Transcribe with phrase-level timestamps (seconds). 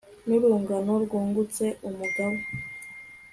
[0.27, 2.39] n'urungano rwungutse umugaba